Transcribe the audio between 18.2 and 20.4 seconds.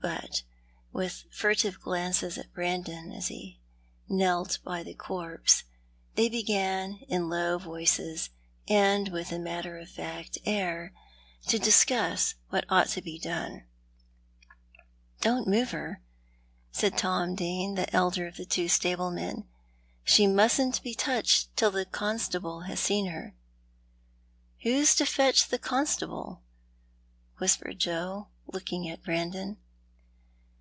of the two stablemen;" she